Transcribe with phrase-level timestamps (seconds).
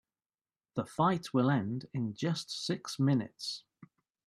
[0.73, 3.65] The fight will end in just six minutes.